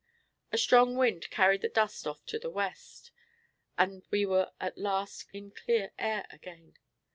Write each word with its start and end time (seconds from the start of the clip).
A 0.51 0.57
strong 0.57 0.95
wind 0.97 1.29
carried 1.29 1.61
the 1.61 1.69
dust 1.69 2.07
off 2.07 2.25
to 2.25 2.39
the 2.39 2.49
west, 2.49 3.11
and 3.77 4.01
we 4.09 4.25
were 4.25 4.51
at 4.59 4.75
last 4.75 5.27
in 5.31 5.51
clear 5.51 5.91
air 5.99 6.25
again. 6.31 6.73